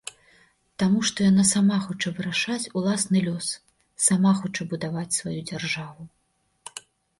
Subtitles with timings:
[0.83, 3.47] Таму што яна сама хоча вырашаць уласны лёс,
[4.07, 6.11] сама хоча будаваць сваю дзяржаву.